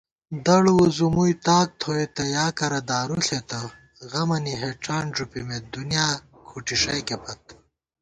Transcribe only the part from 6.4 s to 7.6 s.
کھُٹی ݭَئیکے پت